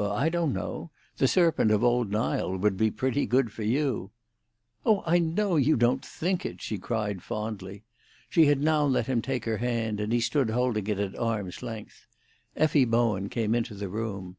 [0.00, 0.90] "I don't know.
[1.18, 4.10] The serpent of old Nile would be pretty good for you."
[4.86, 7.84] "Oh, I know you don't think it!" she cried fondly.
[8.30, 11.62] She had now let him take her hand, and he stood holding it at arm's
[11.62, 12.06] length.
[12.56, 14.38] Effie Bowen came into the room.